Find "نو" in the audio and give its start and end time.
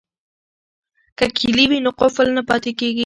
1.85-1.91